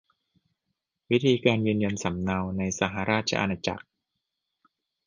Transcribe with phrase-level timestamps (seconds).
[1.11, 3.85] วิธีการยืนยันสำเนาในสหราชอาณาจักร